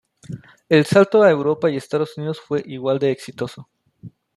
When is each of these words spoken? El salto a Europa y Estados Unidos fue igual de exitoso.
El 0.67 0.87
salto 0.87 1.21
a 1.21 1.29
Europa 1.29 1.69
y 1.69 1.77
Estados 1.77 2.17
Unidos 2.17 2.41
fue 2.41 2.63
igual 2.65 2.97
de 2.97 3.11
exitoso. 3.11 3.69